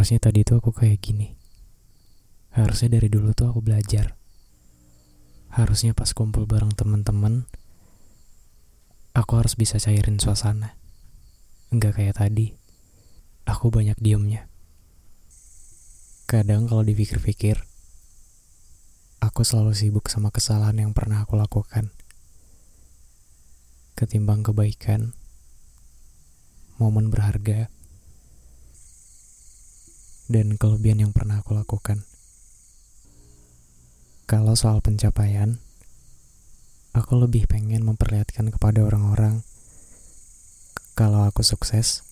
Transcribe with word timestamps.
Harusnya 0.00 0.16
tadi 0.16 0.48
tuh 0.48 0.64
aku 0.64 0.72
kayak 0.72 0.96
gini. 0.96 1.36
Harusnya 2.56 2.96
dari 2.96 3.12
dulu 3.12 3.36
tuh 3.36 3.52
aku 3.52 3.60
belajar. 3.60 4.16
Harusnya 5.52 5.92
pas 5.92 6.08
kumpul 6.16 6.48
bareng 6.48 6.72
temen-temen, 6.72 7.44
aku 9.12 9.32
harus 9.36 9.60
bisa 9.60 9.76
cairin 9.76 10.16
suasana. 10.16 10.72
Enggak 11.68 12.00
kayak 12.00 12.16
tadi, 12.16 12.56
aku 13.44 13.68
banyak 13.68 14.00
diemnya. 14.00 14.48
Kadang 16.24 16.64
kalau 16.64 16.80
dipikir-pikir, 16.80 17.60
aku 19.20 19.44
selalu 19.44 19.76
sibuk 19.76 20.08
sama 20.08 20.32
kesalahan 20.32 20.80
yang 20.80 20.96
pernah 20.96 21.28
aku 21.28 21.36
lakukan. 21.36 21.92
Ketimbang 24.00 24.40
kebaikan, 24.48 25.12
momen 26.80 27.12
berharga, 27.12 27.68
dan 30.30 30.54
kelebihan 30.54 31.10
yang 31.10 31.12
pernah 31.12 31.42
aku 31.42 31.58
lakukan. 31.58 32.06
Kalau 34.30 34.54
soal 34.54 34.78
pencapaian, 34.78 35.58
aku 36.94 37.18
lebih 37.18 37.50
pengen 37.50 37.82
memperlihatkan 37.82 38.54
kepada 38.54 38.86
orang-orang 38.86 39.42
kalau 40.94 41.26
aku 41.26 41.42
sukses, 41.42 42.06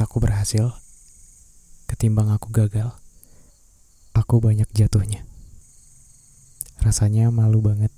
aku 0.00 0.16
berhasil, 0.22 0.72
ketimbang 1.90 2.32
aku 2.32 2.48
gagal. 2.54 2.94
Aku 4.16 4.40
banyak 4.40 4.70
jatuhnya. 4.72 5.28
Rasanya 6.80 7.28
malu 7.28 7.60
banget 7.60 7.92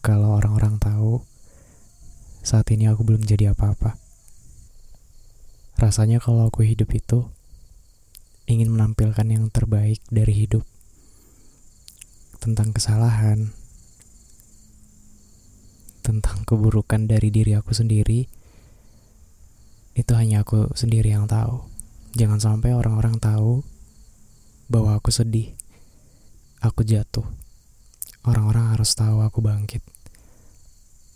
kalau 0.00 0.38
orang-orang 0.38 0.80
tahu 0.80 1.26
saat 2.40 2.70
ini 2.72 2.88
aku 2.88 3.04
belum 3.04 3.26
jadi 3.26 3.52
apa-apa. 3.52 3.98
Rasanya 5.76 6.22
kalau 6.22 6.48
aku 6.48 6.64
hidup 6.64 6.88
itu 6.94 7.28
ingin 8.48 8.72
menampilkan 8.72 9.28
yang 9.28 9.52
terbaik 9.52 10.00
dari 10.08 10.32
hidup 10.32 10.64
tentang 12.40 12.72
kesalahan, 12.72 13.52
tentang 16.00 16.48
keburukan 16.48 17.04
dari 17.04 17.28
diri 17.28 17.52
aku 17.52 17.76
sendiri, 17.76 18.24
itu 19.92 20.12
hanya 20.16 20.42
aku 20.42 20.72
sendiri 20.72 21.12
yang 21.12 21.28
tahu. 21.28 21.68
Jangan 22.16 22.40
sampai 22.40 22.72
orang-orang 22.72 23.20
tahu 23.20 23.60
bahwa 24.72 24.96
aku 24.96 25.12
sedih, 25.12 25.52
aku 26.64 26.82
jatuh. 26.88 27.28
Orang-orang 28.24 28.74
harus 28.74 28.96
tahu 28.96 29.22
aku 29.22 29.44
bangkit. 29.44 29.84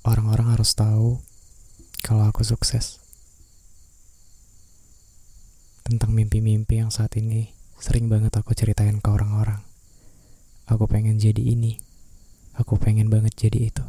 Orang-orang 0.04 0.52
harus 0.54 0.76
tahu 0.76 1.18
kalau 2.04 2.28
aku 2.28 2.44
sukses. 2.44 3.01
Tentang 5.82 6.14
mimpi-mimpi 6.14 6.78
yang 6.78 6.94
saat 6.94 7.18
ini 7.18 7.50
sering 7.82 8.06
banget 8.06 8.30
aku 8.38 8.54
ceritain 8.54 9.02
ke 9.02 9.08
orang-orang. 9.10 9.58
Aku 10.70 10.86
pengen 10.86 11.18
jadi 11.18 11.42
ini. 11.42 11.82
Aku 12.54 12.78
pengen 12.78 13.10
banget 13.10 13.34
jadi 13.34 13.68
itu. 13.68 13.84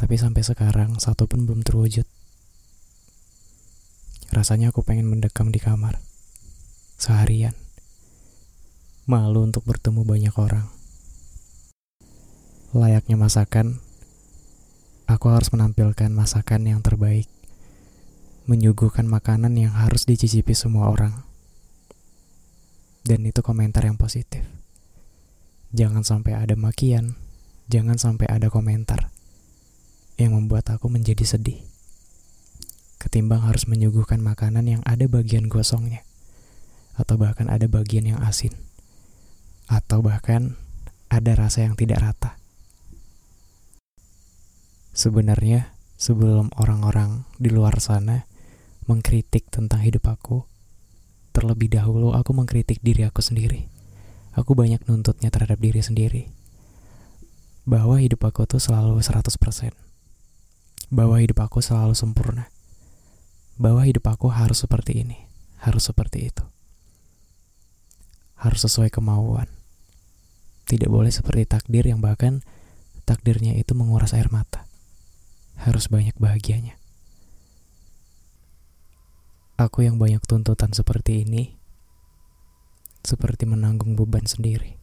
Tapi 0.00 0.16
sampai 0.16 0.40
sekarang 0.40 0.96
satu 0.96 1.28
pun 1.28 1.44
belum 1.44 1.60
terwujud. 1.60 2.08
Rasanya 4.32 4.72
aku 4.72 4.80
pengen 4.80 5.08
mendekam 5.08 5.52
di 5.52 5.60
kamar. 5.60 6.00
Seharian. 6.96 7.52
Malu 9.04 9.44
untuk 9.44 9.68
bertemu 9.68 10.02
banyak 10.02 10.34
orang. 10.40 10.66
Layaknya 12.74 13.16
masakan, 13.16 13.78
aku 15.06 15.30
harus 15.30 15.48
menampilkan 15.54 16.10
masakan 16.10 16.66
yang 16.66 16.80
terbaik. 16.82 17.30
Menyuguhkan 18.46 19.10
makanan 19.10 19.58
yang 19.58 19.74
harus 19.74 20.06
dicicipi 20.06 20.54
semua 20.54 20.86
orang. 20.86 21.26
Dan 23.02 23.26
itu 23.26 23.42
komentar 23.42 23.82
yang 23.82 23.98
positif. 23.98 24.46
Jangan 25.74 26.06
sampai 26.06 26.38
ada 26.38 26.54
makian, 26.54 27.18
jangan 27.66 27.98
sampai 27.98 28.30
ada 28.30 28.46
komentar 28.46 29.10
yang 30.14 30.38
membuat 30.38 30.70
aku 30.70 30.86
menjadi 30.86 31.26
sedih. 31.26 31.58
Ketimbang 33.02 33.42
harus 33.42 33.66
menyuguhkan 33.66 34.22
makanan 34.22 34.78
yang 34.78 34.82
ada 34.86 35.10
bagian 35.10 35.50
gosongnya, 35.50 36.06
atau 36.94 37.18
bahkan 37.18 37.50
ada 37.50 37.66
bagian 37.66 38.14
yang 38.14 38.22
asin, 38.22 38.54
atau 39.66 40.06
bahkan 40.06 40.54
ada 41.10 41.34
rasa 41.34 41.66
yang 41.66 41.74
tidak 41.74 41.98
rata. 41.98 42.38
Sebenarnya, 44.94 45.74
sebelum 45.98 46.54
orang-orang 46.54 47.26
di 47.42 47.50
luar 47.50 47.82
sana 47.82 48.24
mengkritik 48.86 49.50
tentang 49.50 49.82
hidup 49.82 50.06
aku, 50.08 50.46
terlebih 51.34 51.70
dahulu 51.70 52.16
aku 52.16 52.32
mengkritik 52.32 52.80
diri 52.80 53.04
aku 53.06 53.20
sendiri 53.20 53.76
aku 54.36 54.52
banyak 54.52 54.84
nuntutnya 54.84 55.32
terhadap 55.32 55.58
diri 55.58 55.80
sendiri. 55.80 56.28
Bahwa 57.66 57.98
hidup 57.98 58.22
aku 58.22 58.46
tuh 58.46 58.60
selalu 58.62 59.00
100%. 59.02 59.72
Bahwa 60.92 61.18
hidup 61.18 61.40
aku 61.42 61.58
selalu 61.64 61.96
sempurna. 61.96 62.52
Bahwa 63.56 63.82
hidup 63.82 64.06
aku 64.06 64.30
harus 64.30 64.62
seperti 64.62 65.02
ini, 65.02 65.18
harus 65.64 65.88
seperti 65.88 66.30
itu. 66.30 66.44
Harus 68.36 68.68
sesuai 68.68 68.92
kemauan. 68.92 69.48
Tidak 70.68 70.86
boleh 70.86 71.10
seperti 71.10 71.48
takdir 71.48 71.88
yang 71.88 72.04
bahkan 72.04 72.44
takdirnya 73.08 73.56
itu 73.56 73.72
menguras 73.72 74.12
air 74.14 74.28
mata. 74.30 74.68
Harus 75.56 75.88
banyak 75.88 76.14
bahagianya. 76.20 76.76
Aku 79.56 79.80
yang 79.80 79.96
banyak 79.96 80.20
tuntutan 80.28 80.76
seperti 80.76 81.24
ini 81.24 81.56
seperti 83.00 83.48
menanggung 83.48 83.96
beban 83.96 84.28
sendiri. 84.28 84.76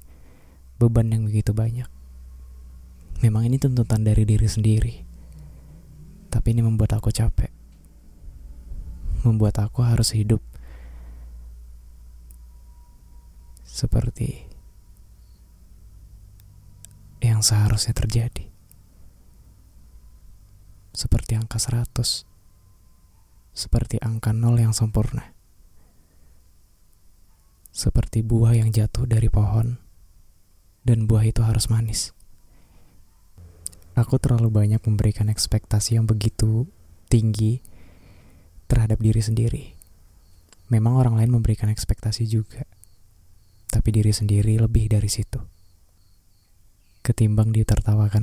Beban 0.82 1.14
yang 1.14 1.30
begitu 1.30 1.54
banyak. 1.54 1.86
Memang 3.22 3.46
ini 3.46 3.62
tuntutan 3.62 4.02
dari 4.02 4.26
diri 4.26 4.50
sendiri. 4.50 4.96
Tapi 6.34 6.58
ini 6.58 6.66
membuat 6.66 6.98
aku 6.98 7.14
capek. 7.14 7.54
Membuat 9.22 9.62
aku 9.62 9.86
harus 9.86 10.18
hidup 10.18 10.42
seperti 13.62 14.50
yang 17.22 17.46
seharusnya 17.46 17.94
terjadi. 17.94 18.50
Seperti 20.98 21.38
angka 21.38 21.62
100. 21.62 22.33
Seperti 23.54 24.02
angka 24.02 24.34
nol 24.34 24.58
yang 24.58 24.74
sempurna 24.74 25.34
seperti 27.74 28.22
buah 28.22 28.54
yang 28.54 28.70
jatuh 28.70 29.10
dari 29.10 29.34
pohon, 29.34 29.82
dan 30.86 31.10
buah 31.10 31.26
itu 31.26 31.42
harus 31.42 31.74
manis. 31.74 32.14
Aku 33.98 34.22
terlalu 34.22 34.54
banyak 34.54 34.82
memberikan 34.86 35.26
ekspektasi 35.26 35.98
yang 35.98 36.06
begitu 36.06 36.70
tinggi 37.10 37.66
terhadap 38.70 39.02
diri 39.02 39.22
sendiri. 39.26 39.66
Memang 40.70 41.02
orang 41.02 41.18
lain 41.18 41.34
memberikan 41.34 41.70
ekspektasi 41.74 42.30
juga, 42.30 42.62
tapi 43.74 43.90
diri 43.90 44.14
sendiri 44.14 44.54
lebih 44.62 44.94
dari 44.94 45.10
situ. 45.10 45.42
Ketimbang 47.02 47.52
ditertawakan. 47.52 48.23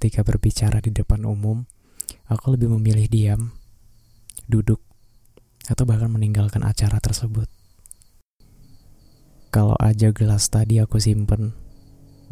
Ketika 0.00 0.24
berbicara 0.24 0.80
di 0.80 0.96
depan 0.96 1.28
umum, 1.28 1.68
aku 2.24 2.56
lebih 2.56 2.72
memilih 2.72 3.04
diam, 3.04 3.52
duduk, 4.48 4.80
atau 5.68 5.84
bahkan 5.84 6.08
meninggalkan 6.08 6.64
acara 6.64 6.96
tersebut. 7.04 7.52
Kalau 9.52 9.76
aja 9.76 10.08
gelas 10.08 10.48
tadi 10.48 10.80
aku 10.80 10.96
simpen 10.96 11.52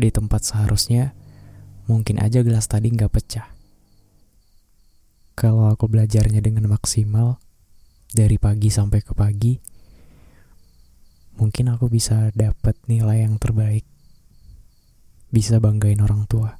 di 0.00 0.08
tempat 0.08 0.48
seharusnya, 0.48 1.12
mungkin 1.84 2.24
aja 2.24 2.40
gelas 2.40 2.64
tadi 2.72 2.88
nggak 2.88 3.12
pecah. 3.12 3.52
Kalau 5.36 5.68
aku 5.68 5.92
belajarnya 5.92 6.40
dengan 6.40 6.72
maksimal, 6.72 7.36
dari 8.08 8.40
pagi 8.40 8.72
sampai 8.72 9.04
ke 9.04 9.12
pagi, 9.12 9.60
mungkin 11.36 11.68
aku 11.68 11.92
bisa 11.92 12.32
dapat 12.32 12.80
nilai 12.88 13.28
yang 13.28 13.36
terbaik. 13.36 13.84
Bisa 15.28 15.60
banggain 15.60 16.00
orang 16.00 16.24
tua. 16.24 16.56